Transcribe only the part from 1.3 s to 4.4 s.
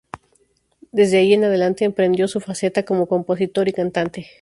en adelante emprendió su faceta como compositor y cantante.